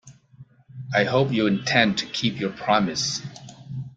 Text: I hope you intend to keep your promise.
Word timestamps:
I 0.95 1.03
hope 1.03 1.31
you 1.31 1.45
intend 1.45 1.99
to 1.99 2.07
keep 2.07 2.39
your 2.39 2.49
promise. 2.49 3.21